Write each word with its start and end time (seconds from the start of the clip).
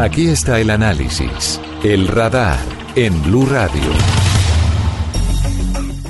Aquí 0.00 0.28
está 0.28 0.58
el 0.58 0.70
análisis, 0.70 1.60
el 1.84 2.08
radar 2.08 2.58
en 2.96 3.22
Blue 3.22 3.44
Radio. 3.44 3.82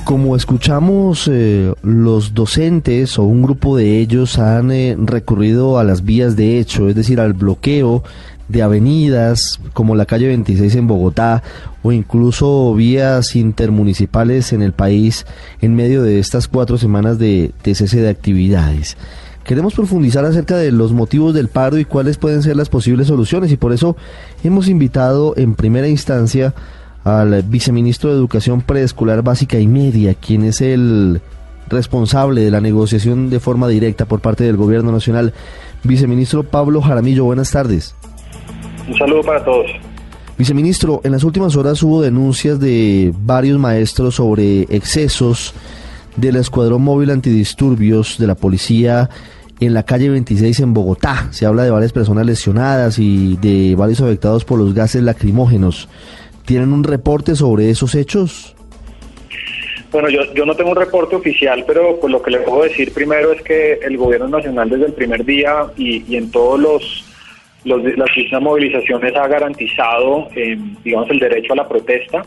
Como 0.05 0.37
escuchamos, 0.37 1.29
eh, 1.29 1.73
los 1.83 2.33
docentes 2.33 3.19
o 3.19 3.23
un 3.23 3.41
grupo 3.41 3.75
de 3.75 3.99
ellos 3.99 4.39
han 4.39 4.71
eh, 4.71 4.95
recurrido 4.97 5.77
a 5.77 5.83
las 5.83 6.05
vías 6.05 6.37
de 6.37 6.57
hecho, 6.57 6.87
es 6.87 6.95
decir, 6.95 7.19
al 7.19 7.33
bloqueo 7.33 8.01
de 8.47 8.61
avenidas 8.61 9.59
como 9.73 9.93
la 9.93 10.05
calle 10.05 10.27
26 10.27 10.73
en 10.75 10.87
Bogotá 10.87 11.43
o 11.83 11.91
incluso 11.91 12.73
vías 12.73 13.35
intermunicipales 13.35 14.53
en 14.53 14.61
el 14.61 14.71
país 14.71 15.25
en 15.59 15.75
medio 15.75 16.01
de 16.01 16.19
estas 16.19 16.47
cuatro 16.47 16.77
semanas 16.77 17.19
de, 17.19 17.51
de 17.61 17.75
cese 17.75 17.99
de 17.99 18.07
actividades. 18.07 18.95
Queremos 19.45 19.73
profundizar 19.73 20.23
acerca 20.23 20.55
de 20.57 20.71
los 20.71 20.93
motivos 20.93 21.33
del 21.33 21.47
paro 21.47 21.77
y 21.77 21.85
cuáles 21.85 22.17
pueden 22.17 22.43
ser 22.43 22.55
las 22.55 22.69
posibles 22.69 23.07
soluciones 23.07 23.51
y 23.51 23.57
por 23.57 23.73
eso 23.73 23.97
hemos 24.43 24.67
invitado 24.67 25.33
en 25.35 25.55
primera 25.55 25.87
instancia 25.87 26.53
al 27.03 27.41
viceministro 27.43 28.11
de 28.11 28.17
Educación 28.17 28.61
Preescolar 28.61 29.23
Básica 29.23 29.59
y 29.59 29.67
Media, 29.67 30.13
quien 30.13 30.43
es 30.43 30.61
el 30.61 31.21
responsable 31.67 32.41
de 32.41 32.51
la 32.51 32.61
negociación 32.61 33.29
de 33.29 33.39
forma 33.39 33.67
directa 33.67 34.05
por 34.05 34.19
parte 34.19 34.43
del 34.43 34.57
Gobierno 34.57 34.91
Nacional. 34.91 35.33
Viceministro 35.83 36.43
Pablo 36.43 36.81
Jaramillo, 36.81 37.23
buenas 37.23 37.51
tardes. 37.51 37.95
Un 38.87 38.97
saludo 38.97 39.21
para 39.21 39.43
todos. 39.43 39.71
Viceministro, 40.37 41.01
en 41.03 41.11
las 41.11 41.23
últimas 41.23 41.55
horas 41.55 41.81
hubo 41.83 42.01
denuncias 42.01 42.59
de 42.59 43.13
varios 43.23 43.59
maestros 43.59 44.15
sobre 44.15 44.63
excesos 44.63 45.53
del 46.15 46.35
Escuadrón 46.35 46.81
Móvil 46.83 47.09
Antidisturbios 47.09 48.17
de 48.17 48.27
la 48.27 48.35
Policía 48.35 49.09
en 49.59 49.73
la 49.73 49.83
calle 49.83 50.09
26 50.09 50.59
en 50.59 50.73
Bogotá. 50.73 51.27
Se 51.31 51.45
habla 51.45 51.63
de 51.63 51.71
varias 51.71 51.93
personas 51.93 52.25
lesionadas 52.25 52.97
y 52.99 53.37
de 53.37 53.75
varios 53.75 54.01
afectados 54.01 54.43
por 54.43 54.59
los 54.59 54.73
gases 54.73 55.03
lacrimógenos. 55.03 55.87
¿Tienen 56.45 56.73
un 56.73 56.83
reporte 56.83 57.35
sobre 57.35 57.69
esos 57.69 57.93
hechos? 57.95 58.55
Bueno, 59.91 60.09
yo, 60.09 60.21
yo 60.33 60.45
no 60.45 60.55
tengo 60.55 60.71
un 60.71 60.77
reporte 60.77 61.15
oficial, 61.15 61.63
pero 61.67 61.99
pues 61.99 62.11
lo 62.11 62.21
que 62.21 62.31
le 62.31 62.39
puedo 62.39 62.63
decir 62.63 62.93
primero 62.93 63.33
es 63.33 63.41
que 63.41 63.73
el 63.73 63.97
gobierno 63.97 64.29
nacional 64.29 64.69
desde 64.69 64.85
el 64.85 64.93
primer 64.93 65.25
día 65.25 65.65
y, 65.77 66.15
en 66.15 66.31
todos 66.31 66.59
los, 66.59 67.05
los 67.65 67.83
las 67.97 68.09
mismas 68.15 68.41
movilizaciones 68.41 69.15
ha 69.15 69.27
garantizado, 69.27 70.29
eh, 70.35 70.57
digamos, 70.83 71.09
el 71.09 71.19
derecho 71.19 71.53
a 71.53 71.57
la 71.57 71.67
protesta. 71.67 72.23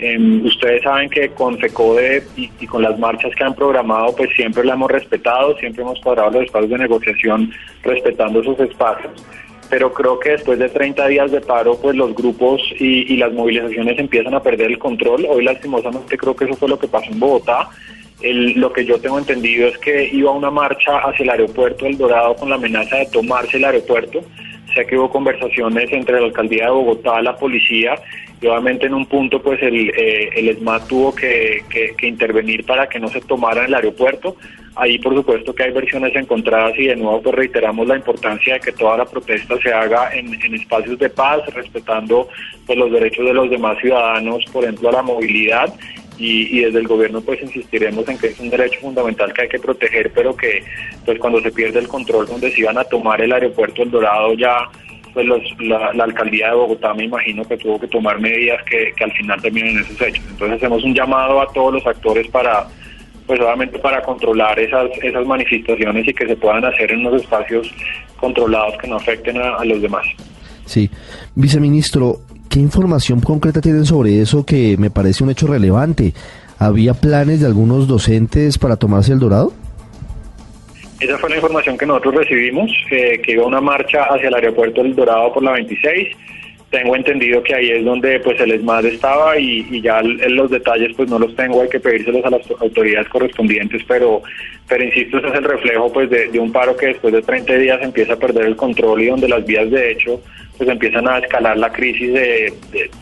Em, 0.00 0.42
ustedes 0.46 0.82
saben 0.82 1.10
que 1.10 1.28
con 1.28 1.58
FECODE 1.58 2.22
y, 2.34 2.50
y, 2.58 2.66
con 2.66 2.82
las 2.82 2.98
marchas 2.98 3.34
que 3.36 3.44
han 3.44 3.54
programado, 3.54 4.16
pues 4.16 4.30
siempre 4.34 4.64
la 4.64 4.72
hemos 4.72 4.90
respetado, 4.90 5.54
siempre 5.58 5.82
hemos 5.82 6.00
cuadrado 6.00 6.30
los 6.30 6.44
espacios 6.44 6.70
de 6.70 6.78
negociación 6.78 7.52
respetando 7.82 8.40
esos 8.40 8.58
espacios. 8.60 9.12
Pero 9.68 9.92
creo 9.92 10.18
que 10.18 10.30
después 10.30 10.58
de 10.58 10.70
30 10.70 11.06
días 11.06 11.30
de 11.30 11.42
paro, 11.42 11.78
pues 11.78 11.94
los 11.94 12.14
grupos 12.14 12.62
y, 12.78 13.12
y 13.12 13.18
las 13.18 13.32
movilizaciones 13.34 13.98
empiezan 13.98 14.32
a 14.32 14.42
perder 14.42 14.70
el 14.70 14.78
control. 14.78 15.26
Hoy 15.28 15.44
lastimosamente 15.44 16.16
creo 16.16 16.34
que 16.34 16.46
eso 16.46 16.54
fue 16.54 16.70
lo 16.70 16.78
que 16.78 16.88
pasó 16.88 17.10
en 17.10 17.20
Bogotá. 17.20 17.68
El, 18.22 18.58
lo 18.58 18.72
que 18.72 18.86
yo 18.86 18.98
tengo 18.98 19.18
entendido 19.18 19.68
es 19.68 19.76
que 19.78 20.08
iba 20.12 20.30
una 20.30 20.50
marcha 20.50 20.98
hacia 20.98 21.24
el 21.24 21.30
aeropuerto 21.30 21.84
del 21.84 21.98
Dorado 21.98 22.34
con 22.36 22.48
la 22.48 22.56
amenaza 22.56 22.96
de 22.96 23.06
tomarse 23.06 23.58
el 23.58 23.66
aeropuerto. 23.66 24.22
Que 24.86 24.98
hubo 24.98 25.10
conversaciones 25.10 25.92
entre 25.92 26.20
la 26.20 26.26
alcaldía 26.26 26.66
de 26.66 26.70
Bogotá, 26.70 27.20
la 27.22 27.36
policía 27.36 27.94
y 28.40 28.46
obviamente 28.46 28.86
en 28.86 28.94
un 28.94 29.06
punto 29.06 29.42
pues 29.42 29.62
el, 29.62 29.90
eh, 29.90 30.30
el 30.34 30.58
tuvo 30.88 31.14
que, 31.14 31.62
intervenir 32.02 32.64
para 32.64 32.88
que 32.88 32.98
no 32.98 33.08
se 33.08 33.20
tomara 33.20 33.66
el 33.66 33.74
aeropuerto. 33.74 34.36
Ahí 34.76 34.98
por 34.98 35.14
supuesto 35.14 35.54
que 35.54 35.64
hay 35.64 35.72
versiones 35.72 36.14
encontradas 36.16 36.78
y 36.78 36.86
de 36.86 36.96
nuevo 36.96 37.20
pues 37.20 37.34
reiteramos 37.34 37.86
la 37.86 37.96
importancia 37.96 38.54
de 38.54 38.60
que 38.60 38.72
toda 38.72 38.96
la 38.96 39.04
protesta 39.04 39.56
se 39.60 39.72
haga 39.72 40.14
en, 40.14 40.32
en 40.42 40.54
espacios 40.54 40.98
de 40.98 41.10
paz, 41.10 41.42
respetando 41.54 42.28
pues 42.66 42.78
los 42.78 42.90
derechos 42.90 43.26
de 43.26 43.34
los 43.34 43.50
demás 43.50 43.76
ciudadanos, 43.78 44.44
por 44.52 44.64
ejemplo 44.64 44.88
a 44.88 44.92
la 44.92 45.02
movilidad 45.02 45.74
y, 46.20 46.58
y, 46.58 46.64
desde 46.64 46.78
el 46.78 46.86
gobierno 46.86 47.20
pues 47.22 47.40
insistiremos 47.42 48.06
en 48.08 48.18
que 48.18 48.28
es 48.28 48.38
un 48.38 48.50
derecho 48.50 48.78
fundamental 48.80 49.32
que 49.32 49.42
hay 49.42 49.48
que 49.48 49.58
proteger, 49.58 50.12
pero 50.12 50.36
que 50.36 50.62
pues 51.04 51.18
cuando 51.18 51.40
se 51.40 51.50
pierde 51.50 51.78
el 51.78 51.88
control 51.88 52.26
donde 52.26 52.50
se 52.52 52.60
iban 52.60 52.76
a 52.78 52.84
tomar 52.84 53.20
el 53.22 53.32
aeropuerto 53.32 53.82
El 53.82 53.90
Dorado 53.90 54.34
ya 54.34 54.68
pues 55.14 55.26
los, 55.26 55.42
la, 55.60 55.88
alcaldía 56.04 56.50
de 56.50 56.54
Bogotá 56.54 56.94
me 56.94 57.04
imagino 57.04 57.44
que 57.44 57.56
tuvo 57.56 57.80
que 57.80 57.88
tomar 57.88 58.20
medidas 58.20 58.62
que, 58.64 58.92
al 59.02 59.12
final 59.12 59.40
terminen 59.40 59.78
en 59.78 59.84
esos 59.84 60.00
hechos. 60.00 60.24
Entonces 60.30 60.58
hacemos 60.58 60.84
un 60.84 60.94
llamado 60.94 61.40
a 61.40 61.52
todos 61.52 61.74
los 61.74 61.86
actores 61.86 62.28
para 62.28 62.66
pues 63.26 63.40
obviamente 63.40 63.78
para 63.78 64.02
controlar 64.02 64.58
esas 64.58 64.90
esas 65.02 65.24
manifestaciones 65.26 66.06
y 66.06 66.12
que 66.12 66.26
se 66.26 66.36
puedan 66.36 66.64
hacer 66.64 66.90
en 66.92 67.06
unos 67.06 67.22
espacios 67.22 67.72
controlados 68.18 68.76
que 68.78 68.88
no 68.88 68.96
afecten 68.96 69.40
a, 69.40 69.64
los 69.64 69.80
demás. 69.80 70.04
Sí, 70.66 70.90
viceministro, 71.34 72.20
¿qué 72.50 72.58
información 72.58 73.20
concreta 73.20 73.60
tienen 73.60 73.86
sobre 73.86 74.20
eso 74.20 74.44
que 74.44 74.76
me 74.76 74.90
parece 74.90 75.24
un 75.24 75.30
hecho 75.30 75.46
relevante? 75.46 76.12
¿Había 76.58 76.92
planes 76.92 77.40
de 77.40 77.46
algunos 77.46 77.86
docentes 77.88 78.58
para 78.58 78.76
tomarse 78.76 79.12
el 79.12 79.20
dorado? 79.20 79.52
Esa 80.98 81.16
fue 81.16 81.30
la 81.30 81.36
información 81.36 81.78
que 81.78 81.86
nosotros 81.86 82.16
recibimos, 82.16 82.70
eh, 82.90 83.22
que 83.24 83.32
iba 83.32 83.46
una 83.46 83.60
marcha 83.62 84.02
hacia 84.02 84.28
el 84.28 84.34
aeropuerto 84.34 84.82
del 84.82 84.94
Dorado 84.94 85.32
por 85.32 85.42
la 85.42 85.52
26. 85.52 86.08
Tengo 86.68 86.94
entendido 86.94 87.42
que 87.42 87.54
ahí 87.54 87.70
es 87.70 87.84
donde 87.84 88.20
pues 88.20 88.38
el 88.40 88.52
ESMAD 88.52 88.84
estaba 88.84 89.38
y, 89.38 89.80
ya 89.80 90.02
los 90.02 90.50
detalles 90.50 90.94
pues 90.94 91.08
no 91.08 91.18
los 91.18 91.34
tengo, 91.34 91.62
hay 91.62 91.68
que 91.68 91.80
pedírselos 91.80 92.24
a 92.24 92.30
las 92.30 92.42
autoridades 92.60 93.08
correspondientes, 93.08 93.82
pero 93.88 94.22
pero 94.68 94.84
insisto, 94.84 95.18
ese 95.18 95.28
es 95.28 95.34
el 95.34 95.44
reflejo 95.44 95.92
pues 95.92 96.10
de, 96.10 96.28
de 96.28 96.38
un 96.38 96.52
paro 96.52 96.76
que 96.76 96.88
después 96.88 97.12
de 97.12 97.22
30 97.22 97.54
días 97.54 97.80
empieza 97.82 98.12
a 98.12 98.16
perder 98.16 98.46
el 98.46 98.56
control 98.56 99.02
y 99.02 99.06
donde 99.06 99.28
las 99.28 99.44
vías 99.44 99.68
de 99.70 99.92
hecho 99.92 100.20
pues 100.60 100.68
empiezan 100.68 101.08
a 101.08 101.16
escalar 101.16 101.56
la 101.56 101.72
crisis 101.72 102.12
de, 102.12 102.52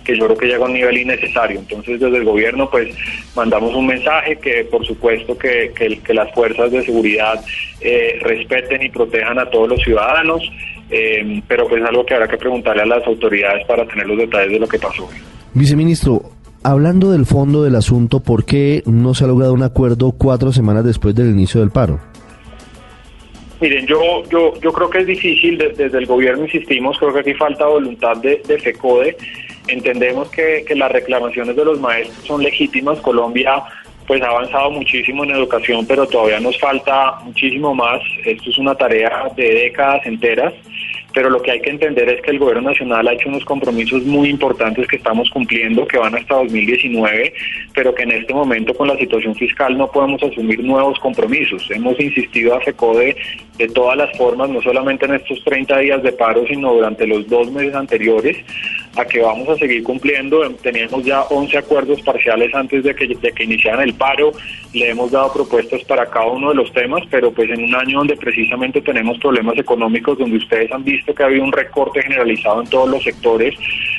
que 0.04 0.16
yo 0.16 0.26
creo 0.26 0.38
que 0.38 0.46
llega 0.46 0.64
a 0.64 0.68
un 0.68 0.74
nivel 0.74 0.96
innecesario. 0.96 1.58
Entonces 1.58 1.98
desde 1.98 2.18
el 2.18 2.24
gobierno 2.24 2.70
pues 2.70 2.94
mandamos 3.34 3.74
un 3.74 3.88
mensaje 3.88 4.36
que 4.36 4.64
por 4.70 4.86
supuesto 4.86 5.36
que, 5.36 5.72
que, 5.74 6.14
las 6.14 6.32
fuerzas 6.34 6.70
de 6.70 6.84
seguridad 6.84 7.34
eh, 7.80 8.20
respeten 8.22 8.80
y 8.84 8.90
protejan 8.90 9.40
a 9.40 9.50
todos 9.50 9.70
los 9.70 9.82
ciudadanos, 9.82 10.40
eh, 10.88 11.42
pero 11.48 11.66
pues 11.66 11.82
algo 11.82 12.06
que 12.06 12.14
habrá 12.14 12.28
que 12.28 12.36
preguntarle 12.36 12.82
a 12.82 12.86
las 12.86 13.04
autoridades 13.04 13.66
para 13.66 13.84
tener 13.88 14.06
los 14.06 14.18
detalles 14.18 14.52
de 14.52 14.60
lo 14.60 14.68
que 14.68 14.78
pasó. 14.78 15.08
Viceministro, 15.54 16.30
hablando 16.62 17.10
del 17.10 17.26
fondo 17.26 17.64
del 17.64 17.74
asunto, 17.74 18.20
¿por 18.20 18.44
qué 18.44 18.84
no 18.86 19.14
se 19.14 19.24
ha 19.24 19.26
logrado 19.26 19.52
un 19.52 19.64
acuerdo 19.64 20.12
cuatro 20.12 20.52
semanas 20.52 20.84
después 20.84 21.12
del 21.16 21.30
inicio 21.30 21.58
del 21.58 21.70
paro? 21.70 21.98
Miren, 23.60 23.86
yo, 23.86 24.22
yo, 24.30 24.54
yo 24.60 24.72
creo 24.72 24.88
que 24.88 24.98
es 24.98 25.06
difícil, 25.06 25.58
desde 25.58 25.98
el 25.98 26.06
gobierno 26.06 26.44
insistimos, 26.44 26.96
creo 26.98 27.12
que 27.12 27.20
aquí 27.20 27.34
falta 27.34 27.66
voluntad 27.66 28.16
de, 28.18 28.40
de 28.46 28.58
FECODE. 28.58 29.16
Entendemos 29.66 30.30
que, 30.30 30.64
que 30.66 30.74
las 30.76 30.92
reclamaciones 30.92 31.56
de 31.56 31.64
los 31.64 31.80
maestros 31.80 32.24
son 32.24 32.42
legítimas. 32.42 33.00
Colombia 33.00 33.62
pues 34.06 34.22
ha 34.22 34.28
avanzado 34.28 34.70
muchísimo 34.70 35.24
en 35.24 35.32
educación, 35.32 35.84
pero 35.86 36.06
todavía 36.06 36.40
nos 36.40 36.58
falta 36.58 37.18
muchísimo 37.24 37.74
más. 37.74 38.00
Esto 38.24 38.48
es 38.48 38.58
una 38.58 38.74
tarea 38.74 39.24
de 39.36 39.54
décadas 39.54 40.06
enteras 40.06 40.54
pero 41.18 41.30
lo 41.30 41.42
que 41.42 41.50
hay 41.50 41.60
que 41.60 41.70
entender 41.70 42.08
es 42.08 42.22
que 42.22 42.30
el 42.30 42.38
gobierno 42.38 42.70
nacional 42.70 43.08
ha 43.08 43.12
hecho 43.12 43.28
unos 43.28 43.44
compromisos 43.44 44.04
muy 44.04 44.28
importantes 44.28 44.86
que 44.86 44.96
estamos 44.96 45.28
cumpliendo, 45.30 45.86
que 45.86 45.98
van 45.98 46.14
hasta 46.14 46.36
2019, 46.36 47.32
pero 47.74 47.94
que 47.94 48.02
en 48.02 48.12
este 48.12 48.34
momento 48.34 48.74
con 48.74 48.86
la 48.86 48.96
situación 48.96 49.34
fiscal 49.34 49.76
no 49.76 49.90
podemos 49.90 50.22
asumir 50.22 50.62
nuevos 50.62 50.98
compromisos. 51.00 51.68
Hemos 51.70 51.98
insistido 51.98 52.54
a 52.54 52.60
FECODE 52.60 53.16
de 53.58 53.68
todas 53.68 53.96
las 53.96 54.16
formas, 54.16 54.48
no 54.48 54.62
solamente 54.62 55.04
en 55.04 55.14
estos 55.14 55.42
30 55.44 55.78
días 55.78 56.02
de 56.02 56.12
paro, 56.12 56.46
sino 56.46 56.72
durante 56.72 57.06
los 57.06 57.26
dos 57.28 57.50
meses 57.50 57.74
anteriores, 57.74 58.36
a 58.96 59.04
que 59.04 59.20
vamos 59.20 59.48
a 59.48 59.56
seguir 59.56 59.82
cumpliendo. 59.82 60.48
Teníamos 60.62 61.04
ya 61.04 61.22
11 61.22 61.58
acuerdos 61.58 62.00
parciales 62.02 62.54
antes 62.54 62.84
de 62.84 62.94
que, 62.94 63.08
de 63.08 63.32
que 63.32 63.44
iniciaran 63.44 63.80
el 63.80 63.94
paro, 63.94 64.32
le 64.72 64.90
hemos 64.90 65.10
dado 65.10 65.32
propuestas 65.32 65.82
para 65.84 66.06
cada 66.06 66.26
uno 66.26 66.50
de 66.50 66.54
los 66.54 66.72
temas, 66.72 67.02
pero 67.10 67.32
pues 67.32 67.50
en 67.50 67.64
un 67.64 67.74
año 67.74 67.98
donde 67.98 68.16
precisamente 68.16 68.80
tenemos 68.80 69.18
problemas 69.18 69.58
económicos, 69.58 70.18
donde 70.18 70.36
ustedes 70.36 70.70
han 70.70 70.84
visto 70.84 71.12
que 71.12 71.22
ha 71.24 71.26
habido 71.26 71.44
un 71.44 71.52
recorte 71.52 72.02
generalizado 72.02 72.60
en 72.62 72.68
todos 72.68 72.88
los 72.88 73.02
sectores, 73.02 73.54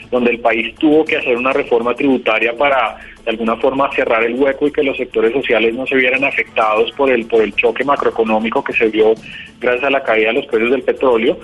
donde 0.09 0.31
el 0.31 0.39
país 0.39 0.73
tuvo 0.75 1.03
que 1.03 1.17
hacer 1.17 1.35
una 1.35 1.51
reforma 1.51 1.93
tributaria 1.93 2.55
para 2.55 2.97
de 3.23 3.31
alguna 3.31 3.55
forma 3.57 3.91
cerrar 3.93 4.23
el 4.23 4.35
hueco 4.35 4.67
y 4.67 4.71
que 4.71 4.83
los 4.83 4.97
sectores 4.97 5.33
sociales 5.33 5.73
no 5.73 5.85
se 5.85 5.95
vieran 5.95 6.23
afectados 6.23 6.91
por 6.93 7.09
el 7.09 7.25
por 7.25 7.41
el 7.41 7.53
choque 7.55 7.83
macroeconómico 7.83 8.63
que 8.63 8.73
se 8.73 8.87
vio 8.87 9.13
gracias 9.59 9.85
a 9.85 9.89
la 9.89 10.03
caída 10.03 10.29
de 10.29 10.35
los 10.35 10.45
precios 10.47 10.71
del 10.71 10.83
petróleo, 10.83 11.39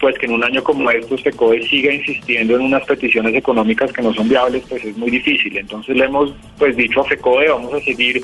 pues 0.00 0.18
que 0.18 0.26
en 0.26 0.32
un 0.32 0.44
año 0.44 0.62
como 0.62 0.90
estos 0.90 1.22
FECODE 1.22 1.62
siga 1.62 1.92
insistiendo 1.92 2.56
en 2.56 2.62
unas 2.62 2.84
peticiones 2.84 3.34
económicas 3.34 3.92
que 3.92 4.02
no 4.02 4.12
son 4.12 4.28
viables, 4.28 4.64
pues 4.68 4.84
es 4.84 4.96
muy 4.96 5.10
difícil. 5.10 5.56
Entonces 5.56 5.96
le 5.96 6.04
hemos 6.04 6.34
pues 6.58 6.76
dicho 6.76 7.00
a 7.00 7.04
FECODE, 7.04 7.48
vamos 7.48 7.74
a 7.74 7.80
seguir 7.80 8.22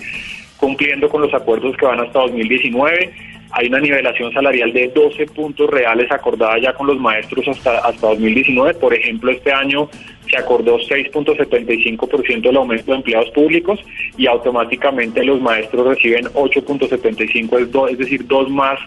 cumpliendo 0.56 1.09
con 1.09 1.23
los 1.23 1.35
acuerdos 1.35 1.76
que 1.76 1.87
van 1.87 2.00
hasta 2.00 2.20
2019 2.20 3.12
hay 3.52 3.69
una 3.69 3.81
nivelación 3.81 4.32
salarial 4.32 4.73
de 4.73 4.88
12 4.88 5.26
puntos 5.29 5.70
reales 5.70 6.11
acordada 6.12 6.59
ya 6.59 6.75
con 6.75 6.87
los 6.87 6.99
maestros 6.99 7.47
hasta, 7.49 7.79
hasta 7.79 8.09
2019. 8.09 8.75
Por 8.75 8.93
ejemplo, 8.93 9.31
este 9.31 9.50
año 9.50 9.88
se 10.28 10.37
acordó 10.37 10.78
6.75% 10.78 12.43
del 12.43 12.56
aumento 12.56 12.93
de 12.93 12.99
empleados 12.99 13.31
públicos 13.31 13.81
y 14.17 14.26
automáticamente 14.26 15.25
los 15.25 15.40
maestros 15.40 15.87
reciben 15.87 16.26
8.75, 16.26 17.88
es, 17.88 17.93
es 17.93 17.99
decir, 17.99 18.26
dos 18.26 18.50
más 18.50 18.78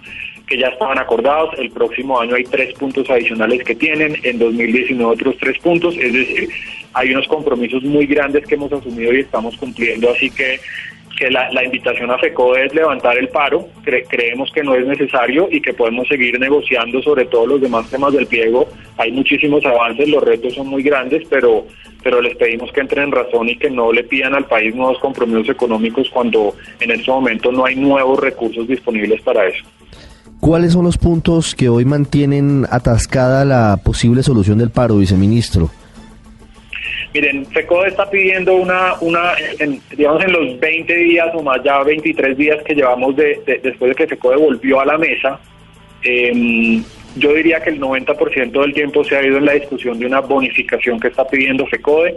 que 0.48 0.58
ya 0.58 0.68
estaban 0.68 0.98
acordados. 0.98 1.52
El 1.58 1.70
próximo 1.70 2.20
año 2.20 2.36
hay 2.36 2.44
tres 2.44 2.74
puntos 2.74 3.10
adicionales 3.10 3.64
que 3.64 3.76
tienen, 3.76 4.18
en 4.24 4.40
2019 4.40 5.14
otros 5.14 5.38
tres 5.40 5.58
puntos, 5.60 5.96
es 5.98 6.12
decir, 6.12 6.50
hay 6.94 7.12
unos 7.12 7.28
compromisos 7.28 7.84
muy 7.84 8.06
grandes 8.08 8.46
que 8.46 8.56
hemos 8.56 8.74
asumido 8.74 9.14
y 9.14 9.20
estamos 9.20 9.56
cumpliendo, 9.58 10.10
así 10.10 10.30
que 10.32 10.60
que 11.20 11.30
la, 11.30 11.64
invitación 11.64 12.10
a 12.12 12.18
FECODE 12.18 12.68
es 12.68 12.74
levantar 12.74 13.18
el 13.18 13.28
paro, 13.28 13.68
creemos 13.84 14.50
que 14.54 14.64
no 14.64 14.74
es 14.74 14.88
necesario 14.88 15.50
y 15.52 15.62
que 15.62 15.74
podemos 15.74 16.08
seguir 16.08 16.40
negociando 16.40 17.02
sobre 17.02 17.26
todos 17.26 17.46
los 17.46 17.62
demás 17.62 17.90
temas 17.90 18.14
del 18.14 18.26
pliego. 18.26 18.70
Hay 18.98 19.12
muchísimos 19.12 19.66
avances, 19.66 20.08
los 20.08 20.24
retos 20.24 20.56
son 20.56 20.68
muy 20.68 20.82
grandes, 20.82 21.24
pero, 21.30 21.66
pero 22.02 22.22
les 22.22 22.38
pedimos 22.38 22.72
que 22.72 22.80
entren 22.80 23.04
en 23.04 23.12
razón 23.12 23.50
y 23.50 23.58
que 23.58 23.70
no 23.70 23.92
le 23.92 24.06
pidan 24.06 24.34
al 24.34 24.46
país 24.46 24.74
nuevos 24.74 24.98
compromisos 25.00 25.50
económicos 25.50 26.10
cuando 26.10 26.56
en 26.80 26.92
este 26.92 27.12
momento 27.12 27.52
no 27.52 27.66
hay 27.66 27.76
nuevos 27.76 28.18
recursos 28.22 28.66
disponibles 28.66 29.22
para 29.22 29.46
eso. 29.46 29.66
¿Cuáles 30.40 30.72
son 30.72 30.86
los 30.86 30.98
puntos 30.98 31.54
que 31.54 31.68
hoy 31.68 31.84
mantienen 31.84 32.66
atascada 32.72 33.44
la 33.44 33.76
posible 33.84 34.24
solución 34.24 34.58
del 34.58 34.70
paro, 34.70 34.96
viceministro? 34.96 35.70
Miren, 37.14 37.46
FECODE 37.48 37.88
está 37.88 38.10
pidiendo 38.10 38.56
una, 38.56 38.94
una 39.02 39.34
digamos, 39.96 40.24
en 40.24 40.32
los 40.32 40.60
20 40.60 40.96
días 40.96 41.30
o 41.34 41.42
más, 41.42 41.64
ya 41.64 41.82
23 41.82 42.38
días 42.38 42.64
que 42.64 42.76
llevamos 42.76 43.16
de, 43.16 43.60
después 43.64 43.90
de 43.90 43.96
que 43.96 44.08
FECODE 44.08 44.38
volvió 44.38 44.80
a 44.80 44.86
la 44.86 44.98
mesa, 44.98 45.40
em, 46.04 46.84
yo 47.16 47.34
diría 47.34 47.62
que 47.62 47.72
el 47.72 47.80
90% 47.80 48.62
del 48.62 48.74
tiempo 48.74 49.04
se 49.04 49.18
ha 49.18 49.26
ido 49.26 49.38
en 49.38 49.46
la 49.46 49.54
discusión 49.54 49.98
de 49.98 50.06
una 50.06 50.20
bonificación 50.20 51.00
que 51.00 51.08
está 51.08 51.28
pidiendo 51.28 51.66
FECODE. 51.66 52.16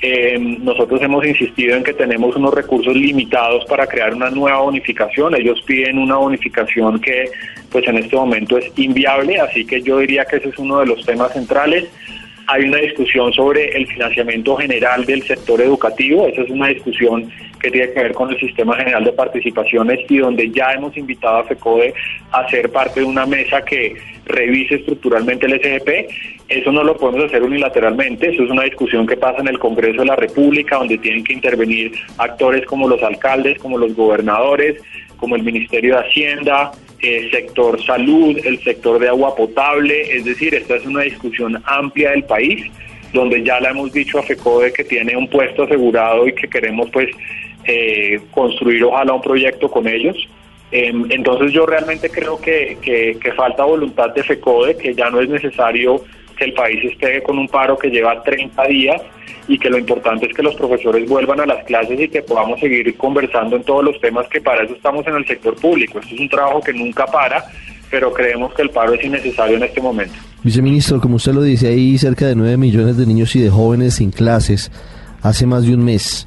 Em, 0.00 0.64
nosotros 0.64 1.02
hemos 1.02 1.26
insistido 1.26 1.76
en 1.76 1.82
que 1.82 1.92
tenemos 1.92 2.36
unos 2.36 2.54
recursos 2.54 2.94
limitados 2.94 3.64
para 3.64 3.88
crear 3.88 4.14
una 4.14 4.30
nueva 4.30 4.60
bonificación. 4.60 5.34
Ellos 5.34 5.60
piden 5.62 5.98
una 5.98 6.16
bonificación 6.16 7.00
que 7.00 7.24
pues 7.70 7.86
en 7.88 7.98
este 7.98 8.14
momento 8.14 8.58
es 8.58 8.70
inviable, 8.76 9.40
así 9.40 9.64
que 9.64 9.82
yo 9.82 9.98
diría 9.98 10.24
que 10.24 10.36
ese 10.36 10.50
es 10.50 10.58
uno 10.58 10.78
de 10.80 10.86
los 10.86 11.04
temas 11.04 11.32
centrales 11.32 11.88
hay 12.52 12.64
una 12.64 12.78
discusión 12.78 13.32
sobre 13.32 13.74
el 13.74 13.86
financiamiento 13.86 14.56
general 14.56 15.06
del 15.06 15.22
sector 15.22 15.58
educativo. 15.62 16.26
Esa 16.26 16.42
es 16.42 16.50
una 16.50 16.68
discusión 16.68 17.30
que 17.58 17.70
tiene 17.70 17.90
que 17.94 18.02
ver 18.02 18.12
con 18.12 18.30
el 18.30 18.38
Sistema 18.38 18.76
General 18.76 19.02
de 19.04 19.12
Participaciones 19.12 20.00
y 20.10 20.18
donde 20.18 20.50
ya 20.50 20.74
hemos 20.74 20.94
invitado 20.98 21.38
a 21.38 21.44
FECODE 21.44 21.94
a 22.30 22.46
ser 22.50 22.70
parte 22.70 23.00
de 23.00 23.06
una 23.06 23.24
mesa 23.24 23.62
que 23.62 23.96
revise 24.26 24.74
estructuralmente 24.74 25.46
el 25.46 25.60
SGP. 25.62 25.88
Eso 26.50 26.70
no 26.72 26.84
lo 26.84 26.94
podemos 26.94 27.24
hacer 27.24 27.42
unilateralmente, 27.42 28.28
eso 28.28 28.42
es 28.42 28.50
una 28.50 28.64
discusión 28.64 29.06
que 29.06 29.16
pasa 29.16 29.40
en 29.40 29.48
el 29.48 29.58
Congreso 29.58 30.02
de 30.02 30.08
la 30.08 30.16
República, 30.16 30.76
donde 30.76 30.98
tienen 30.98 31.24
que 31.24 31.32
intervenir 31.32 31.92
actores 32.18 32.66
como 32.66 32.86
los 32.86 33.02
alcaldes, 33.02 33.58
como 33.60 33.78
los 33.78 33.94
gobernadores, 33.96 34.78
como 35.16 35.36
el 35.36 35.42
Ministerio 35.42 35.94
de 35.94 36.06
Hacienda, 36.06 36.72
el 37.02 37.30
sector 37.30 37.82
salud, 37.84 38.38
el 38.44 38.62
sector 38.62 38.98
de 38.98 39.08
agua 39.08 39.34
potable, 39.34 40.02
es 40.16 40.24
decir, 40.24 40.54
esta 40.54 40.76
es 40.76 40.86
una 40.86 41.02
discusión 41.02 41.60
amplia 41.66 42.10
del 42.10 42.24
país, 42.24 42.70
donde 43.12 43.42
ya 43.42 43.60
la 43.60 43.70
hemos 43.70 43.92
dicho 43.92 44.18
a 44.18 44.22
FECODE 44.22 44.72
que 44.72 44.84
tiene 44.84 45.16
un 45.16 45.28
puesto 45.28 45.64
asegurado 45.64 46.26
y 46.26 46.34
que 46.34 46.48
queremos 46.48 46.88
pues 46.90 47.08
eh, 47.64 48.20
construir 48.30 48.84
ojalá 48.84 49.12
un 49.12 49.20
proyecto 49.20 49.70
con 49.70 49.86
ellos. 49.86 50.16
Em, 50.70 51.04
entonces 51.10 51.52
yo 51.52 51.66
realmente 51.66 52.08
creo 52.08 52.40
que, 52.40 52.78
que 52.80 53.32
falta 53.32 53.64
voluntad 53.64 54.14
de 54.14 54.22
FECODE, 54.22 54.76
que 54.76 54.94
ya 54.94 55.10
no 55.10 55.20
es 55.20 55.28
necesario 55.28 56.02
que 56.34 56.44
el 56.44 56.52
país 56.52 56.84
esté 56.84 57.22
con 57.22 57.38
un 57.38 57.48
paro 57.48 57.76
que 57.78 57.88
lleva 57.88 58.22
30 58.22 58.64
días 58.66 59.02
y 59.48 59.58
que 59.58 59.70
lo 59.70 59.78
importante 59.78 60.26
es 60.26 60.34
que 60.34 60.42
los 60.42 60.54
profesores 60.54 61.08
vuelvan 61.08 61.40
a 61.40 61.46
las 61.46 61.64
clases 61.64 61.98
y 62.00 62.08
que 62.08 62.22
podamos 62.22 62.60
seguir 62.60 62.96
conversando 62.96 63.56
en 63.56 63.64
todos 63.64 63.84
los 63.84 64.00
temas 64.00 64.26
que 64.28 64.40
para 64.40 64.64
eso 64.64 64.74
estamos 64.74 65.06
en 65.06 65.16
el 65.16 65.26
sector 65.26 65.54
público. 65.56 65.98
Esto 65.98 66.14
es 66.14 66.20
un 66.20 66.28
trabajo 66.28 66.60
que 66.60 66.72
nunca 66.72 67.06
para, 67.06 67.44
pero 67.90 68.12
creemos 68.12 68.54
que 68.54 68.62
el 68.62 68.70
paro 68.70 68.94
es 68.94 69.04
innecesario 69.04 69.56
en 69.56 69.64
este 69.64 69.80
momento. 69.80 70.14
Viceministro, 70.42 71.00
como 71.00 71.16
usted 71.16 71.32
lo 71.32 71.42
dice, 71.42 71.68
hay 71.68 71.98
cerca 71.98 72.26
de 72.26 72.34
9 72.34 72.56
millones 72.56 72.96
de 72.96 73.06
niños 73.06 73.34
y 73.36 73.40
de 73.40 73.50
jóvenes 73.50 73.94
sin 73.94 74.10
clases 74.10 74.70
hace 75.22 75.46
más 75.46 75.66
de 75.66 75.74
un 75.74 75.84
mes. 75.84 76.26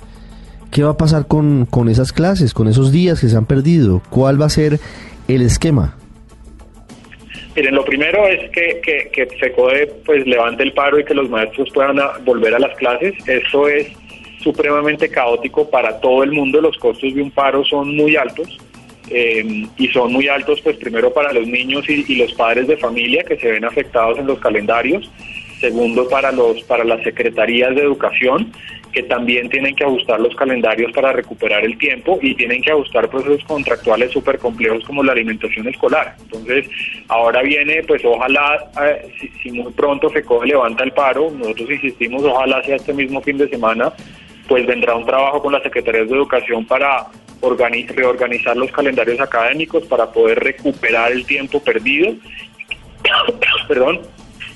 ¿Qué 0.72 0.84
va 0.84 0.92
a 0.92 0.98
pasar 0.98 1.28
con, 1.28 1.66
con 1.66 1.90
esas 1.90 2.12
clases, 2.12 2.54
con 2.54 2.68
esos 2.68 2.92
días 2.92 3.19
que 3.19 3.30
se 3.30 3.38
han 3.38 3.46
perdido? 3.46 4.01
¿Cuál 4.10 4.42
va 4.42 4.46
a 4.46 4.50
ser 4.50 4.80
el 5.28 5.42
esquema? 5.42 5.96
Miren, 7.56 7.75
lo 7.75 7.86
primero 7.86 8.28
es 8.28 8.50
que, 8.52 8.81
que, 8.84 9.10
que 9.12 9.25
FECODE 9.38 9.88
pues 10.06 10.28
levante 10.28 10.63
el 10.63 10.74
paro 10.74 11.00
y 11.00 11.06
que 11.06 11.13
los 11.13 11.30
maestros 11.30 11.69
puedan 11.74 11.98
volver 12.25 12.54
a 12.54 12.60
las 12.60 12.75
clases. 12.78 13.13
Eso 13.28 13.68
es 13.69 13.88
supremamente 14.40 15.10
caótico 15.10 15.69
para 15.69 16.00
todo 16.02 16.24
el 16.24 16.31
mundo. 16.31 16.60
Los 16.60 16.78
costos 16.78 17.13
de 17.16 17.22
un 17.22 17.31
paro 17.31 17.63
son 17.63 17.96
muy 17.96 18.16
altos. 18.16 18.60
Eh, 19.12 19.68
y 19.78 19.88
son 19.90 20.12
muy 20.12 20.28
altos 20.28 20.60
pues 20.62 20.78
primero 20.78 21.13
para 21.13 21.31
los 21.31 21.48
niños 21.48 21.88
y, 21.88 22.04
y, 22.12 22.16
los 22.16 22.34
padres 22.34 22.68
de 22.68 22.75
familia 22.75 23.24
que 23.24 23.38
se 23.38 23.52
ven 23.52 23.63
afectados 23.63 24.18
en 24.18 24.25
los 24.25 24.40
calendarios 24.40 25.12
segundo 25.60 26.08
para 26.10 26.31
los 26.31 26.63
para 26.63 26.84
las 26.84 27.04
secretarías 27.04 27.75
de 27.75 27.81
educación 27.81 28.51
que 28.95 29.03
también 29.03 29.50
tienen 29.50 29.75
que 29.75 29.83
ajustar 29.83 30.21
los 30.21 30.33
calendarios 30.36 30.89
para 30.94 31.12
recuperar 31.12 31.65
el 31.65 31.77
tiempo 31.77 32.18
y 32.21 32.33
tienen 32.33 32.62
que 32.62 32.71
ajustar 32.71 33.09
procesos 33.09 33.44
contractuales 33.44 34.09
súper 34.12 34.39
complejos 34.39 34.86
como 34.86 35.03
la 35.03 35.12
alimentación 35.12 35.68
escolar. 35.68 36.15
Entonces, 36.24 36.69
ahora 37.09 37.42
viene, 37.42 37.83
pues 37.83 38.06
ojalá, 38.06 38.71
eh, 38.81 39.12
si, 39.44 39.51
muy 39.51 39.74
pronto 39.74 40.09
FECODE 40.09 40.47
levanta 40.47 40.86
el 40.86 40.94
paro, 40.94 41.30
nosotros 41.30 41.71
insistimos, 41.71 42.24
ojalá 42.24 42.63
sea 42.63 42.77
este 42.77 42.94
mismo 42.94 43.21
fin 43.21 43.38
de 43.38 43.50
semana, 43.50 43.92
pues 44.47 44.65
vendrá 44.65 44.95
un 44.95 45.06
trabajo 45.06 45.41
con 45.41 45.51
las 45.51 45.63
secretarías 45.63 46.07
de 46.07 46.15
educación 46.15 46.65
para 46.65 47.07
reorganizar 47.41 48.56
los 48.56 48.71
calendarios 48.71 49.19
académicos, 49.19 49.86
para 49.88 50.09
poder 50.09 50.39
recuperar 50.39 51.12
el 51.12 51.25
tiempo 51.25 51.59
perdido. 51.62 52.13
Perdón, 53.68 54.00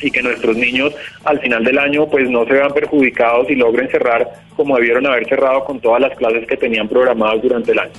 y 0.02 0.12
que 0.12 0.22
nuestros 0.22 0.56
niños 0.56 0.94
al 1.26 1.40
final 1.40 1.64
del 1.64 1.78
año 1.78 2.08
pues 2.08 2.30
no 2.30 2.46
se 2.46 2.54
vean 2.54 2.74
perjudicados 2.74 3.50
y 3.50 3.56
logren 3.56 3.90
cerrar 3.90 4.28
como 4.56 4.76
debieron 4.76 5.06
haber 5.06 5.28
cerrado 5.28 5.64
con 5.66 5.80
todas 5.80 6.02
las 6.02 6.18
clases 6.18 6.46
que 6.48 6.58
tenían 6.58 6.88
programadas 6.88 7.42
durante 7.42 7.72
el 7.72 7.80
año. 7.80 7.92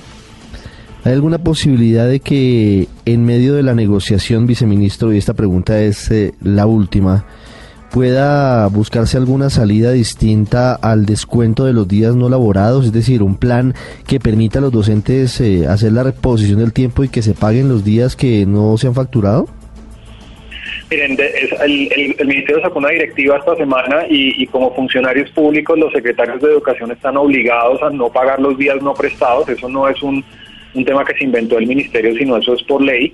¿Hay 1.03 1.13
alguna 1.13 1.39
posibilidad 1.39 2.07
de 2.07 2.19
que 2.19 2.87
en 3.05 3.25
medio 3.25 3.55
de 3.55 3.63
la 3.63 3.73
negociación, 3.73 4.45
viceministro, 4.45 5.11
y 5.11 5.17
esta 5.17 5.33
pregunta 5.33 5.81
es 5.81 6.11
eh, 6.11 6.33
la 6.41 6.67
última, 6.67 7.25
pueda 7.91 8.67
buscarse 8.67 9.17
alguna 9.17 9.49
salida 9.49 9.91
distinta 9.91 10.75
al 10.75 11.05
descuento 11.05 11.65
de 11.65 11.73
los 11.73 11.87
días 11.87 12.15
no 12.15 12.29
laborados, 12.29 12.85
es 12.85 12.93
decir, 12.93 13.23
un 13.23 13.35
plan 13.35 13.73
que 14.05 14.19
permita 14.19 14.59
a 14.59 14.61
los 14.61 14.71
docentes 14.71 15.41
eh, 15.41 15.67
hacer 15.67 15.91
la 15.91 16.03
reposición 16.03 16.59
del 16.59 16.71
tiempo 16.71 17.03
y 17.03 17.09
que 17.09 17.21
se 17.21 17.33
paguen 17.33 17.67
los 17.67 17.83
días 17.83 18.15
que 18.15 18.45
no 18.45 18.77
se 18.77 18.87
han 18.87 18.93
facturado? 18.93 19.47
Miren, 20.89 21.17
el, 21.19 22.27
Ministerio 22.27 22.61
sacó 22.61 22.79
una 22.79 22.89
directiva 22.89 23.37
esta 23.37 23.55
semana 23.55 24.05
y, 24.09 24.45
como 24.47 24.73
funcionarios 24.75 25.29
públicos 25.31 25.77
los 25.77 25.91
secretarios 25.93 26.41
de 26.41 26.49
educación 26.49 26.91
están 26.91 27.17
obligados 27.17 27.81
a 27.81 27.89
no 27.89 28.09
pagar 28.09 28.39
los 28.39 28.57
días 28.57 28.81
no 28.81 28.93
prestados. 28.93 29.47
Eso 29.49 29.69
no 29.69 29.87
es 29.87 30.01
un, 30.01 30.23
un 30.73 30.85
tema 30.85 31.05
que 31.05 31.17
se 31.17 31.23
inventó 31.23 31.57
el 31.57 31.67
Ministerio, 31.67 32.15
sino 32.15 32.37
eso 32.37 32.53
es 32.53 32.63
por 32.63 32.81
ley. 32.81 33.13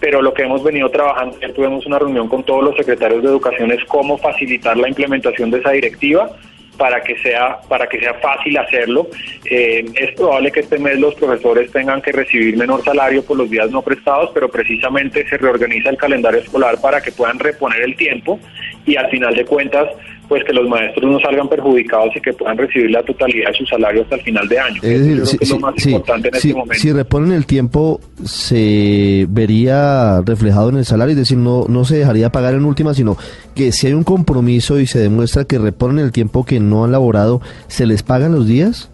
Pero 0.00 0.22
lo 0.22 0.32
que 0.32 0.44
hemos 0.44 0.62
venido 0.62 0.88
trabajando, 0.90 1.38
ya 1.40 1.52
tuvimos 1.52 1.84
una 1.86 1.98
reunión 1.98 2.28
con 2.28 2.44
todos 2.44 2.62
los 2.62 2.76
secretarios 2.76 3.22
de 3.22 3.28
educación, 3.28 3.72
es 3.72 3.84
cómo 3.86 4.16
facilitar 4.16 4.76
la 4.76 4.88
implementación 4.88 5.50
de 5.50 5.58
esa 5.58 5.72
directiva 5.72 6.30
para 6.78 7.02
que 7.02 7.18
sea 7.18 7.58
para 7.68 7.86
que 7.86 7.98
sea 7.98 8.14
fácil 8.14 8.56
hacerlo. 8.56 9.08
Eh, 9.44 9.84
es 9.94 10.14
probable 10.14 10.50
que 10.50 10.60
este 10.60 10.78
mes 10.78 10.98
los 10.98 11.14
profesores 11.16 11.70
tengan 11.72 12.00
que 12.00 12.12
recibir 12.12 12.56
menor 12.56 12.82
salario 12.82 13.22
por 13.22 13.36
los 13.36 13.50
días 13.50 13.70
no 13.70 13.82
prestados, 13.82 14.30
pero 14.32 14.48
precisamente 14.48 15.28
se 15.28 15.36
reorganiza 15.36 15.90
el 15.90 15.98
calendario 15.98 16.40
escolar 16.40 16.80
para 16.80 17.02
que 17.02 17.12
puedan 17.12 17.38
reponer 17.38 17.82
el 17.82 17.96
tiempo 17.96 18.40
y 18.86 18.96
al 18.96 19.10
final 19.10 19.34
de 19.34 19.44
cuentas 19.44 19.88
pues 20.28 20.44
que 20.44 20.52
los 20.52 20.68
maestros 20.68 21.10
no 21.10 21.18
salgan 21.20 21.48
perjudicados 21.48 22.14
y 22.14 22.20
que 22.20 22.32
puedan 22.32 22.58
recibir 22.58 22.90
la 22.90 23.02
totalidad 23.02 23.48
de 23.50 23.54
su 23.56 23.66
salario 23.66 24.02
hasta 24.02 24.16
el 24.16 24.22
final 24.22 24.48
de 24.48 24.58
año. 24.58 24.80
Es 24.82 25.00
decir, 25.00 25.26
si, 25.26 25.38
es 25.40 25.50
lo 25.50 25.58
más 25.58 25.86
importante 25.86 26.28
en 26.28 26.34
este 26.34 26.52
momento. 26.52 26.74
Si 26.74 26.92
reponen 26.92 27.32
el 27.32 27.46
tiempo, 27.46 28.00
se 28.24 29.26
vería 29.28 30.20
reflejado 30.20 30.68
en 30.68 30.76
el 30.76 30.84
salario, 30.84 31.12
es 31.12 31.18
decir, 31.18 31.38
no, 31.38 31.64
no 31.68 31.84
se 31.84 31.96
dejaría 31.96 32.30
pagar 32.30 32.54
en 32.54 32.64
última, 32.64 32.92
sino 32.92 33.16
que 33.54 33.72
si 33.72 33.86
hay 33.86 33.94
un 33.94 34.04
compromiso 34.04 34.78
y 34.78 34.86
se 34.86 34.98
demuestra 34.98 35.44
que 35.44 35.58
reponen 35.58 36.04
el 36.04 36.12
tiempo 36.12 36.44
que 36.44 36.60
no 36.60 36.84
han 36.84 36.92
laborado, 36.92 37.40
¿se 37.68 37.86
les 37.86 38.02
pagan 38.02 38.32
los 38.32 38.46
días? 38.46 38.90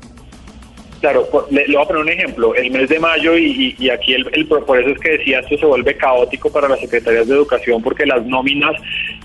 Claro, 1.05 1.29
le, 1.50 1.67
voy 1.67 1.83
a 1.83 1.85
poner 1.85 2.03
un 2.03 2.09
ejemplo. 2.09 2.55
El 2.55 2.71
mes 2.71 2.88
de 2.88 2.99
mayo, 2.99 3.37
y, 3.37 3.76
aquí 3.91 4.14
el, 4.14 4.26
el, 4.33 4.47
por 4.47 4.81
eso 4.81 4.88
es 4.88 4.99
que 5.00 5.11
decía, 5.19 5.41
esto 5.41 5.59
se 5.59 5.67
vuelve 5.67 5.95
caótico 5.99 6.50
para 6.50 6.67
las 6.67 6.81
secretarías 6.81 7.29
de 7.29 7.35
educación 7.35 7.83
porque 7.83 8.07
las 8.07 8.25
nóminas 8.25 8.73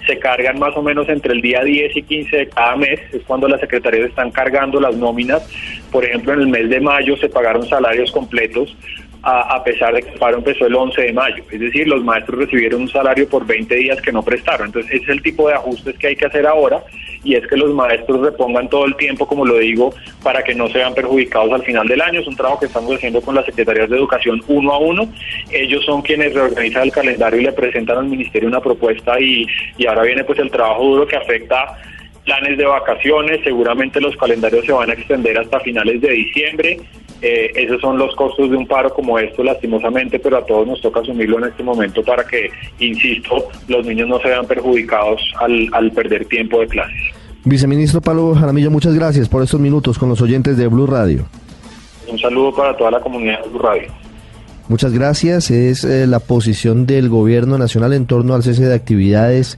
se 0.10 0.18
cargan 0.18 0.58
más 0.58 0.76
o 0.76 0.82
menos 0.82 1.08
entre 1.08 1.34
el 1.34 1.42
día 1.42 1.64
10 1.64 1.96
y 1.96 2.02
15 2.02 2.38
de 2.38 2.48
cada 2.48 2.76
mes, 2.76 3.00
es 3.14 3.22
cuando 3.28 3.48
las 3.48 3.62
secretarías 3.62 4.10
están 4.10 4.32
cargando 4.32 4.82
las 4.82 4.96
nóminas. 4.96 5.48
Por 5.92 6.04
ejemplo, 6.04 6.34
en 6.34 6.40
el 6.40 6.48
mes 6.48 6.68
de 6.68 6.80
mayo 6.80 7.16
se 7.18 7.30
pagaron 7.30 7.68
salarios 7.68 8.12
completos 8.12 8.76
a, 9.22 9.64
pesar 9.64 9.94
de 9.94 10.02
que 10.02 10.10
el 10.10 10.18
paro 10.18 10.38
empezó 10.38 10.66
el 10.66 10.74
11 10.76 11.02
de 11.02 11.14
mayo. 11.14 11.44
Es 11.52 11.60
decir, 11.60 11.88
los 11.88 12.04
maestros 12.04 12.40
recibieron 12.40 12.82
un 12.82 12.90
salario 12.90 13.28
por 13.30 13.46
20 13.46 13.76
días 13.76 14.02
que 14.02 14.12
no 14.12 14.24
prestaron. 14.24 14.68
Entonces, 14.68 14.92
ese 14.94 15.04
es 15.04 15.10
el 15.10 15.22
tipo 15.22 15.48
de 15.48 15.56
ajustes 15.56 15.98
que 15.98 16.08
hay 16.08 16.16
que 16.16 16.26
hacer 16.26 16.48
ahora 16.48 16.82
y 17.24 17.36
es 17.36 17.46
que 17.48 17.58
los 17.58 17.74
maestros 17.76 18.22
repongan 18.22 18.70
todo 18.70 18.86
el 18.86 18.96
tiempo, 18.96 19.28
como 19.28 19.46
lo 19.46 19.58
digo, 19.58 19.94
para 20.24 20.44
que 20.44 20.56
no 20.56 20.68
sean 20.70 20.94
perjudicados 20.94 21.52
al 21.54 21.64
final 21.64 21.88
del 21.88 22.02
año. 22.02 22.20
Es 22.20 22.28
un 22.28 22.36
trabajo 22.36 22.60
que 22.60 22.66
estamos 22.66 22.96
haciendo 22.96 23.22
con 23.22 23.36
las 23.36 23.46
secretarías 23.46 23.90
de 23.90 23.98
educación 23.98 24.42
uno 24.48 24.74
a 24.74 24.80
uno. 24.80 25.12
Ellos 25.52 25.84
son 25.86 26.02
quienes 26.02 26.34
reorganizan 26.34 26.84
el 26.84 26.92
calendario 26.92 27.40
y 27.42 27.44
le 27.44 27.52
presentan 27.52 27.98
al 27.98 28.06
ministerio 28.06 28.50
una 28.50 28.62
propuesta 28.62 29.20
y, 29.20 29.46
y 29.78 29.86
ahora 29.88 30.04
viene 30.04 30.24
pues 30.24 30.40
el 30.40 30.52
trabajo 30.52 30.84
duro 30.84 31.08
que 31.08 31.16
afecta 31.16 31.78
planes 32.26 32.58
de 32.60 32.66
vacaciones, 32.66 33.40
seguramente 33.44 34.00
los 34.00 34.16
calendarios 34.16 34.66
se 34.66 34.72
van 34.72 34.90
a 34.90 34.94
extender 34.94 35.38
hasta 35.40 35.60
finales 35.62 36.00
de 36.00 36.12
diciembre. 36.12 36.78
Eh, 37.22 37.52
esos 37.56 37.82
son 37.82 37.98
los 37.98 38.16
costos 38.16 38.50
de 38.50 38.56
un 38.56 38.68
paro 38.68 38.92
como 38.92 39.20
esto, 39.20 39.44
lastimosamente, 39.44 40.20
pero 40.20 40.38
a 40.38 40.46
todos 40.46 40.68
nos 40.68 40.80
toca 40.80 41.02
asumirlo 41.02 41.40
en 41.40 41.46
este 41.46 41.64
momento 41.64 42.04
para 42.04 42.24
que, 42.24 42.50
insisto, 42.80 43.50
los 43.68 43.86
niños 43.86 44.08
no 44.08 44.20
se 44.20 44.30
vean 44.30 44.46
perjudicados 44.46 45.22
al, 45.40 45.68
al 45.74 45.92
perder 45.92 46.26
tiempo 46.26 46.62
de 46.62 46.68
clases. 46.68 47.19
Viceministro 47.46 48.02
Pablo 48.02 48.36
Jaramillo, 48.36 48.70
muchas 48.70 48.94
gracias 48.94 49.30
por 49.30 49.44
estos 49.44 49.60
minutos 49.60 49.98
con 49.98 50.10
los 50.10 50.22
oyentes 50.22 50.58
de 50.58 50.68
Blue 50.68 50.88
Radio. 50.88 51.26
Un 52.08 52.20
saludo 52.20 52.54
para 52.56 52.76
toda 52.76 52.92
la 52.92 53.00
comunidad 53.00 53.44
de 53.44 53.50
Blue 53.50 53.60
Radio. 53.60 53.92
Muchas 54.68 54.94
gracias. 54.94 55.50
Es 55.50 55.84
eh, 55.84 56.06
la 56.06 56.20
posición 56.20 56.86
del 56.86 57.10
Gobierno 57.10 57.58
Nacional 57.58 57.94
en 57.94 58.06
torno 58.06 58.36
al 58.36 58.44
cese 58.44 58.66
de 58.66 58.76
actividades 58.76 59.58